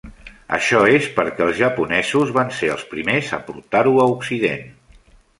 [0.55, 4.65] Això és perquè els japonesos van ser els primers a portar-ho a Occident.